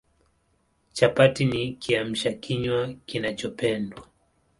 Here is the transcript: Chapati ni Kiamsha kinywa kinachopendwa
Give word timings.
Chapati 0.93 1.45
ni 1.45 1.73
Kiamsha 1.73 2.33
kinywa 2.33 2.93
kinachopendwa 3.05 4.07